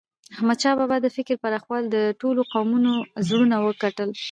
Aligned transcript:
احمدشاه 0.35 0.75
بابا 0.79 0.97
د 1.01 1.07
فکر 1.17 1.35
پراخوالي 1.43 1.87
د 1.91 1.97
ټولو 2.21 2.41
قومونو 2.53 2.93
زړونه 3.27 3.55
وګټل. 3.65 4.09